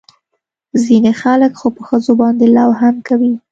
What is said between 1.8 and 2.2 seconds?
ښځو